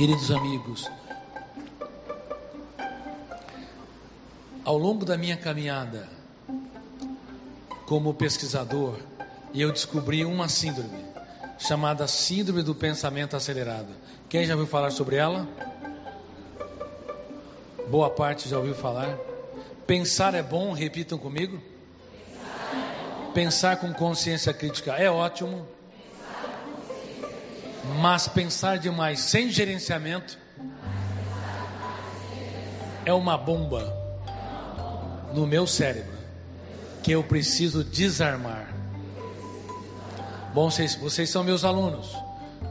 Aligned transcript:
Queridos 0.00 0.30
amigos, 0.30 0.90
ao 4.64 4.78
longo 4.78 5.04
da 5.04 5.18
minha 5.18 5.36
caminhada 5.36 6.08
como 7.84 8.14
pesquisador, 8.14 8.96
eu 9.54 9.70
descobri 9.70 10.24
uma 10.24 10.48
síndrome 10.48 11.04
chamada 11.58 12.08
Síndrome 12.08 12.62
do 12.62 12.74
Pensamento 12.74 13.36
Acelerado. 13.36 13.92
Quem 14.26 14.46
já 14.46 14.54
ouviu 14.54 14.66
falar 14.66 14.90
sobre 14.90 15.16
ela? 15.16 15.46
Boa 17.90 18.08
parte 18.08 18.48
já 18.48 18.56
ouviu 18.56 18.74
falar. 18.74 19.18
Pensar 19.86 20.32
é 20.32 20.42
bom, 20.42 20.72
repitam 20.72 21.18
comigo. 21.18 21.60
Pensar 23.34 23.76
com 23.76 23.92
consciência 23.92 24.54
crítica 24.54 24.94
é 24.94 25.10
ótimo. 25.10 25.68
Mas 28.00 28.28
pensar 28.28 28.78
demais 28.78 29.20
sem 29.20 29.50
gerenciamento 29.50 30.38
é 33.04 33.12
uma 33.12 33.36
bomba 33.36 33.96
no 35.32 35.46
meu 35.46 35.66
cérebro 35.66 36.18
que 37.02 37.12
eu 37.12 37.22
preciso 37.24 37.82
desarmar. 37.82 38.74
Bom, 40.52 40.70
vocês, 40.70 40.94
vocês 40.96 41.30
são 41.30 41.42
meus 41.42 41.64
alunos. 41.64 42.14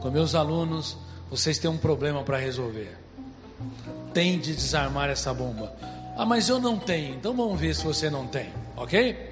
Com 0.00 0.10
meus 0.10 0.34
alunos, 0.34 0.96
vocês 1.28 1.58
têm 1.58 1.70
um 1.70 1.78
problema 1.78 2.22
para 2.22 2.38
resolver. 2.38 2.96
Tem 4.14 4.38
de 4.38 4.54
desarmar 4.54 5.10
essa 5.10 5.34
bomba. 5.34 5.72
Ah, 6.16 6.24
mas 6.24 6.48
eu 6.48 6.60
não 6.60 6.78
tenho. 6.78 7.16
Então 7.16 7.34
vamos 7.34 7.58
ver 7.58 7.74
se 7.74 7.84
você 7.84 8.10
não 8.10 8.26
tem, 8.26 8.52
ok? 8.76 9.30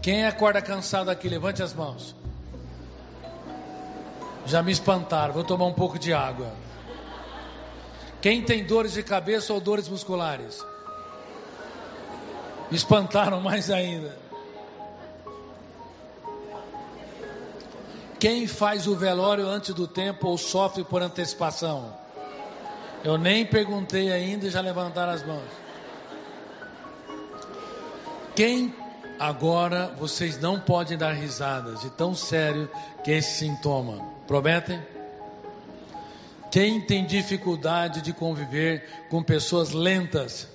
Quem 0.00 0.24
acorda 0.24 0.62
cansado 0.62 1.10
aqui, 1.10 1.28
levante 1.28 1.62
as 1.62 1.74
mãos. 1.74 2.14
Já 4.46 4.62
me 4.62 4.72
espantaram, 4.72 5.34
vou 5.34 5.44
tomar 5.44 5.66
um 5.66 5.74
pouco 5.74 5.98
de 5.98 6.12
água. 6.12 6.52
Quem 8.20 8.42
tem 8.42 8.64
dores 8.64 8.92
de 8.92 9.02
cabeça 9.02 9.52
ou 9.52 9.60
dores 9.60 9.88
musculares? 9.88 10.64
Me 12.70 12.76
espantaram 12.76 13.40
mais 13.42 13.70
ainda. 13.70 14.16
Quem 18.18 18.48
faz 18.48 18.88
o 18.88 18.96
velório 18.96 19.46
antes 19.46 19.72
do 19.72 19.86
tempo 19.86 20.26
ou 20.26 20.36
sofre 20.36 20.82
por 20.82 21.02
antecipação? 21.02 21.96
Eu 23.04 23.16
nem 23.16 23.46
perguntei 23.46 24.10
ainda 24.10 24.46
e 24.46 24.50
já 24.50 24.60
levantaram 24.60 25.12
as 25.12 25.24
mãos. 25.24 25.48
Quem 28.34 28.74
Agora 29.18 29.92
vocês 29.98 30.38
não 30.38 30.60
podem 30.60 30.96
dar 30.96 31.12
risadas 31.12 31.80
de 31.80 31.90
tão 31.90 32.14
sério 32.14 32.70
que 33.02 33.10
é 33.10 33.16
esse 33.16 33.38
sintoma. 33.38 34.00
Prometem? 34.28 34.80
Quem 36.52 36.80
tem 36.80 37.04
dificuldade 37.04 38.00
de 38.00 38.12
conviver 38.12 39.06
com 39.10 39.20
pessoas 39.22 39.72
lentas? 39.72 40.46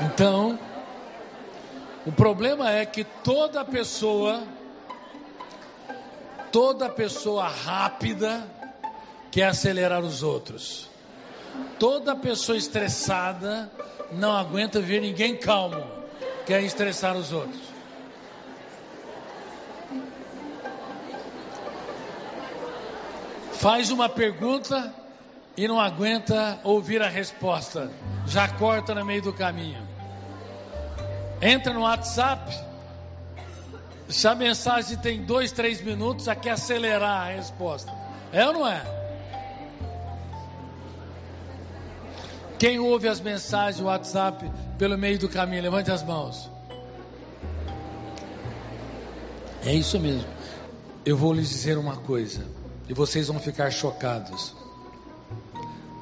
Então, 0.00 0.58
o 2.06 2.12
problema 2.12 2.70
é 2.70 2.86
que 2.86 3.02
toda 3.02 3.64
pessoa, 3.64 4.44
toda 6.52 6.88
pessoa 6.88 7.48
rápida 7.48 8.46
quer 9.32 9.48
acelerar 9.48 10.02
os 10.02 10.22
outros. 10.22 10.88
Toda 11.80 12.14
pessoa 12.14 12.56
estressada 12.56 13.68
não 14.12 14.36
aguenta 14.36 14.78
ver 14.78 15.00
ninguém 15.00 15.36
calmo, 15.36 15.84
quer 16.46 16.62
estressar 16.62 17.16
os 17.16 17.32
outros. 17.32 17.60
Faz 23.54 23.90
uma 23.90 24.08
pergunta 24.08 24.94
e 25.56 25.66
não 25.66 25.80
aguenta 25.80 26.60
ouvir 26.62 27.02
a 27.02 27.08
resposta, 27.08 27.90
já 28.28 28.46
corta 28.46 28.94
no 28.94 29.04
meio 29.04 29.22
do 29.22 29.32
caminho. 29.32 29.85
Entra 31.40 31.72
no 31.72 31.80
WhatsApp. 31.80 32.52
Se 34.08 34.26
a 34.26 34.34
mensagem 34.34 34.96
tem 34.98 35.24
dois, 35.24 35.52
três 35.52 35.80
minutos, 35.82 36.26
já 36.26 36.34
quer 36.34 36.50
acelerar 36.50 37.28
a 37.28 37.30
resposta. 37.32 37.92
É 38.32 38.46
ou 38.46 38.52
não 38.52 38.66
é? 38.66 38.82
Quem 42.58 42.78
ouve 42.78 43.06
as 43.08 43.20
mensagens 43.20 43.78
do 43.80 43.86
WhatsApp 43.86 44.50
pelo 44.78 44.96
meio 44.96 45.18
do 45.18 45.28
caminho, 45.28 45.62
levante 45.62 45.90
as 45.90 46.02
mãos. 46.02 46.50
É 49.64 49.74
isso 49.74 49.98
mesmo. 49.98 50.28
Eu 51.04 51.16
vou 51.16 51.32
lhes 51.32 51.48
dizer 51.48 51.76
uma 51.76 51.96
coisa, 51.96 52.46
e 52.88 52.94
vocês 52.94 53.28
vão 53.28 53.38
ficar 53.38 53.70
chocados. 53.70 54.54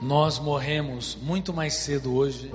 Nós 0.01 0.39
morremos 0.39 1.17
muito 1.21 1.53
mais 1.53 1.75
cedo 1.75 2.15
hoje 2.15 2.55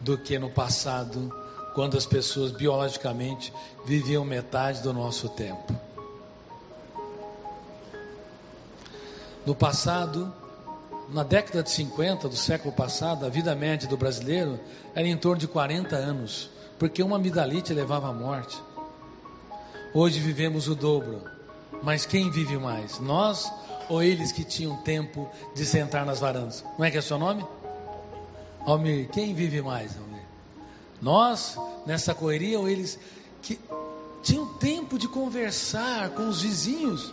do 0.00 0.18
que 0.18 0.38
no 0.38 0.50
passado 0.50 1.32
quando 1.76 1.94
as 1.98 2.06
pessoas 2.06 2.52
biologicamente 2.52 3.52
viviam 3.84 4.24
metade 4.24 4.80
do 4.80 4.94
nosso 4.94 5.28
tempo. 5.28 5.78
No 9.44 9.54
passado, 9.54 10.32
na 11.10 11.22
década 11.22 11.62
de 11.62 11.68
50 11.68 12.30
do 12.30 12.34
século 12.34 12.74
passado, 12.74 13.26
a 13.26 13.28
vida 13.28 13.54
média 13.54 13.86
do 13.86 13.94
brasileiro 13.94 14.58
era 14.94 15.06
em 15.06 15.18
torno 15.18 15.36
de 15.36 15.46
40 15.46 15.94
anos, 15.94 16.48
porque 16.78 17.02
uma 17.02 17.16
amidalite 17.16 17.74
levava 17.74 18.08
à 18.08 18.12
morte. 18.14 18.56
Hoje 19.92 20.18
vivemos 20.18 20.68
o 20.68 20.74
dobro, 20.74 21.24
mas 21.82 22.06
quem 22.06 22.30
vive 22.30 22.56
mais? 22.56 22.98
Nós 23.00 23.52
ou 23.90 24.02
eles 24.02 24.32
que 24.32 24.44
tinham 24.44 24.78
tempo 24.78 25.28
de 25.54 25.66
sentar 25.66 26.06
nas 26.06 26.20
varandas? 26.20 26.62
Como 26.62 26.84
é 26.84 26.90
que 26.90 26.96
é 26.96 27.02
seu 27.02 27.18
nome? 27.18 27.44
Almir, 28.64 29.10
quem 29.10 29.34
vive 29.34 29.60
mais? 29.60 29.94
Nós, 31.00 31.58
nessa 31.84 32.14
correria, 32.14 32.58
eles 32.58 32.98
que 33.42 33.58
tinham 34.22 34.46
tempo 34.54 34.98
de 34.98 35.06
conversar 35.08 36.10
com 36.10 36.28
os 36.28 36.42
vizinhos. 36.42 37.12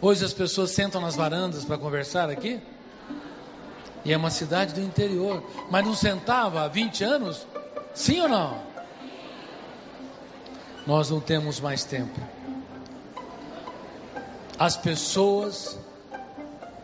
Hoje 0.00 0.24
as 0.24 0.32
pessoas 0.32 0.70
sentam 0.70 1.00
nas 1.00 1.14
varandas 1.14 1.64
para 1.64 1.78
conversar 1.78 2.30
aqui. 2.30 2.60
E 4.04 4.12
é 4.12 4.16
uma 4.16 4.30
cidade 4.30 4.74
do 4.74 4.80
interior. 4.80 5.42
Mas 5.70 5.84
não 5.84 5.94
sentava 5.94 6.62
há 6.62 6.68
20 6.68 7.04
anos? 7.04 7.46
Sim 7.94 8.20
ou 8.22 8.28
não? 8.28 8.62
Nós 10.86 11.10
não 11.10 11.20
temos 11.20 11.60
mais 11.60 11.84
tempo. 11.84 12.18
As 14.58 14.76
pessoas 14.76 15.78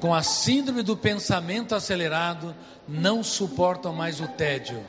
com 0.00 0.15
a 0.15 0.22
síndrome 0.22 0.83
do 0.83 0.97
pensamento 0.97 1.75
acelerado 1.75 2.55
não 2.87 3.25
suportam 3.25 3.93
mais 3.93 4.21
o 4.21 4.28
tédio. 4.28 4.84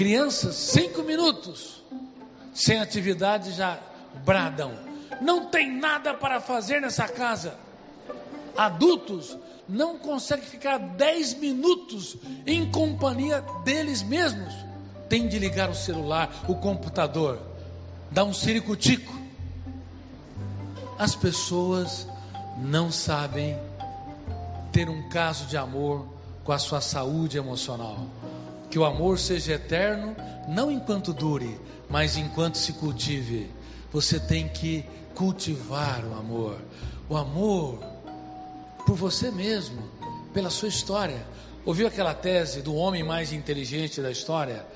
Crianças, 0.00 0.54
cinco 0.54 1.02
minutos 1.02 1.84
sem 2.54 2.80
atividade 2.80 3.52
já 3.52 3.78
bradam. 4.24 4.72
Não 5.20 5.50
tem 5.50 5.70
nada 5.70 6.14
para 6.14 6.40
fazer 6.40 6.80
nessa 6.80 7.06
casa. 7.06 7.54
Adultos 8.56 9.36
não 9.68 9.98
conseguem 9.98 10.46
ficar 10.46 10.78
dez 10.78 11.34
minutos 11.34 12.16
em 12.46 12.70
companhia 12.70 13.44
deles 13.62 14.02
mesmos. 14.02 14.54
Tem 15.06 15.28
de 15.28 15.38
ligar 15.38 15.68
o 15.68 15.74
celular, 15.74 16.46
o 16.48 16.54
computador, 16.54 17.38
dar 18.10 18.24
um 18.24 18.32
ciricutico. 18.32 19.12
As 20.98 21.14
pessoas 21.14 22.08
não 22.56 22.90
sabem 22.90 23.58
ter 24.72 24.88
um 24.88 25.10
caso 25.10 25.44
de 25.44 25.58
amor 25.58 26.08
com 26.42 26.52
a 26.52 26.58
sua 26.58 26.80
saúde 26.80 27.36
emocional. 27.36 28.06
Que 28.70 28.78
o 28.78 28.84
amor 28.84 29.18
seja 29.18 29.54
eterno, 29.54 30.14
não 30.48 30.70
enquanto 30.70 31.12
dure, 31.12 31.60
mas 31.88 32.16
enquanto 32.16 32.56
se 32.56 32.72
cultive. 32.74 33.50
Você 33.92 34.20
tem 34.20 34.48
que 34.48 34.84
cultivar 35.14 36.04
o 36.04 36.14
amor. 36.14 36.56
O 37.08 37.16
amor 37.16 37.80
por 38.86 38.96
você 38.96 39.30
mesmo, 39.30 39.82
pela 40.32 40.50
sua 40.50 40.68
história. 40.68 41.26
Ouviu 41.64 41.86
aquela 41.86 42.14
tese 42.14 42.62
do 42.62 42.74
homem 42.74 43.02
mais 43.02 43.32
inteligente 43.32 44.00
da 44.00 44.10
história? 44.10 44.66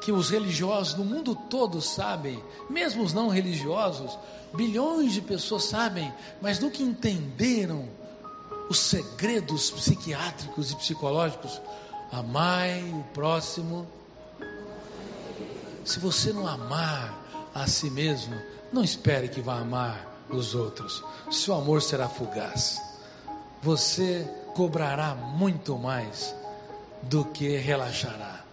Que 0.00 0.12
os 0.12 0.30
religiosos 0.30 0.94
no 0.94 1.04
mundo 1.04 1.34
todo 1.34 1.80
sabem, 1.80 2.42
mesmo 2.68 3.02
os 3.02 3.12
não 3.12 3.28
religiosos, 3.28 4.18
bilhões 4.54 5.12
de 5.12 5.20
pessoas 5.20 5.64
sabem, 5.64 6.12
mas 6.40 6.58
nunca 6.58 6.82
entenderam 6.82 7.88
os 8.68 8.78
segredos 8.78 9.70
psiquiátricos 9.70 10.70
e 10.70 10.76
psicológicos 10.76 11.60
Amai 12.12 12.82
o 12.92 13.04
próximo. 13.14 13.86
Se 15.84 15.98
você 15.98 16.32
não 16.32 16.46
amar 16.46 17.14
a 17.54 17.66
si 17.66 17.90
mesmo, 17.90 18.34
não 18.72 18.82
espere 18.82 19.28
que 19.28 19.40
vá 19.40 19.58
amar 19.58 20.06
os 20.28 20.54
outros. 20.54 21.02
Seu 21.30 21.54
amor 21.54 21.82
será 21.82 22.08
fugaz. 22.08 22.80
você 23.62 24.28
cobrará 24.54 25.14
muito 25.14 25.78
mais 25.78 26.34
do 27.02 27.24
que 27.24 27.56
relaxará. 27.56 28.44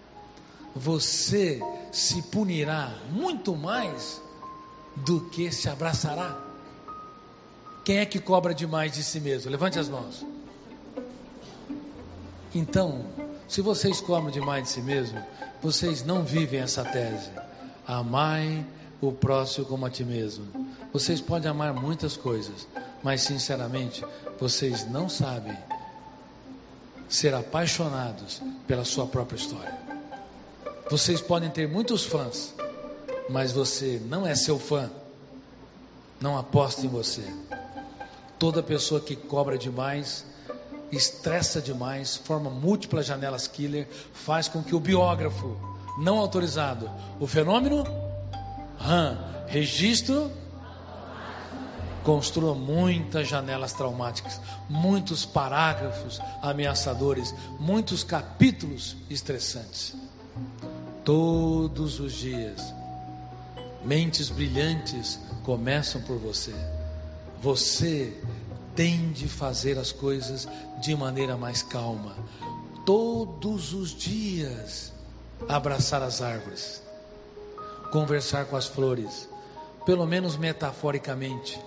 Você 0.76 1.62
se 1.92 2.22
punirá 2.24 2.94
muito 3.10 3.56
mais 3.56 4.22
do 4.96 5.22
que 5.30 5.52
se 5.52 5.70
abraçará. 5.70 6.38
Quem 7.84 7.98
é 7.98 8.06
que 8.06 8.20
cobra 8.20 8.54
demais 8.54 8.92
de 8.92 9.04
si 9.04 9.20
mesmo? 9.20 9.50
Levante 9.50 9.80
as 9.80 9.90
mãos. 9.90 10.26
Então, 12.54 13.06
se 13.48 13.62
vocês 13.62 14.02
cobram 14.02 14.30
demais 14.30 14.64
de 14.64 14.70
si 14.70 14.82
mesmo, 14.82 15.24
vocês 15.62 16.04
não 16.04 16.24
vivem 16.24 16.60
essa 16.60 16.84
tese. 16.84 17.32
Amai 17.86 18.66
o 19.00 19.12
próximo 19.12 19.66
como 19.66 19.86
a 19.86 19.90
ti 19.90 20.04
mesmo. 20.04 20.46
Vocês 20.92 21.22
podem 21.22 21.50
amar 21.50 21.74
muitas 21.74 22.18
coisas, 22.18 22.68
mas 23.02 23.22
sinceramente, 23.22 24.04
vocês 24.40 24.86
não 24.90 25.08
sabem 25.08 25.58
ser 27.08 27.34
apaixonados 27.34 28.42
pela 28.68 28.84
sua 28.84 29.08
própria 29.08 29.38
história. 29.38 29.78
Vocês 30.90 31.22
podem 31.22 31.50
ter 31.50 31.68
muitos 31.68 32.06
fãs, 32.06 32.54
mas 33.30 33.52
você 33.52 34.02
não 34.06 34.28
é 34.28 34.36
seu 34.36 34.60
fã. 34.60 34.90
Não 36.20 36.38
aposta 36.38 36.86
em 36.86 36.90
você. 36.90 37.24
Toda 38.40 38.64
pessoa 38.64 39.00
que 39.00 39.16
cobra 39.16 39.58
demais, 39.58 40.26
estressa 40.92 41.62
demais, 41.62 42.16
forma 42.16 42.50
múltiplas 42.50 43.06
janelas 43.06 43.48
killer, 43.48 43.88
faz 44.14 44.48
com 44.48 44.64
que 44.64 44.76
o 44.76 44.80
biógrafo 44.80 45.58
não 45.98 46.18
autorizado, 46.20 46.90
o 47.20 47.28
fenômeno 47.28 47.84
RAM, 48.78 49.18
registro 49.48 50.32
construa 52.04 52.56
muitas 52.56 53.28
janelas 53.28 53.74
traumáticas, 53.74 54.40
muitos 54.70 55.26
parágrafos 55.26 56.22
ameaçadores, 56.42 57.36
muitos 57.60 58.02
capítulos 58.02 58.96
estressantes. 59.10 59.94
Todos 61.04 62.00
os 62.00 62.14
dias, 62.14 62.74
mentes 63.84 64.30
brilhantes 64.30 65.20
começam 65.44 66.02
por 66.02 66.18
você. 66.18 66.56
Você 67.42 68.14
tem 68.78 69.12
de 69.12 69.28
fazer 69.28 69.80
as 69.80 69.92
coisas 69.92 70.48
de 70.80 70.96
maneira 70.96 71.36
mais 71.36 71.64
calma. 71.64 72.16
Todos 72.86 73.74
os 73.74 73.90
dias, 73.90 74.94
abraçar 75.50 76.04
as 76.04 76.22
árvores, 76.22 76.84
conversar 77.92 78.46
com 78.46 78.56
as 78.56 78.68
flores, 78.68 79.28
pelo 79.84 80.06
menos 80.06 80.38
metaforicamente 80.38 81.60